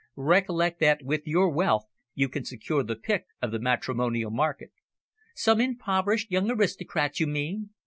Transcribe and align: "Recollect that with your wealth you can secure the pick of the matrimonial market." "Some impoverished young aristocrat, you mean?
"Recollect 0.15 0.79
that 0.79 1.03
with 1.03 1.27
your 1.27 1.49
wealth 1.51 1.83
you 2.15 2.27
can 2.27 2.43
secure 2.43 2.81
the 2.81 2.95
pick 2.95 3.27
of 3.39 3.51
the 3.51 3.59
matrimonial 3.59 4.31
market." 4.31 4.71
"Some 5.35 5.61
impoverished 5.61 6.31
young 6.31 6.49
aristocrat, 6.49 7.19
you 7.19 7.27
mean? 7.27 7.69